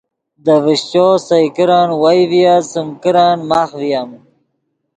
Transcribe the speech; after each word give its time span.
دے 0.43 0.55
ڤشچو 0.63 1.05
سئے 1.27 1.47
کرن 1.55 1.89
وئے 2.01 2.21
ڤییت 2.29 2.63
سیم 2.71 2.89
کرن 3.03 3.37
ماخ 3.49 3.69
ڤییم 3.79 4.11